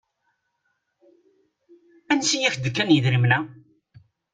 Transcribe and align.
Ansi 2.11 2.37
i 2.39 2.47
ak-d-kkan 2.47 2.93
yedrimen-a? 2.93 3.39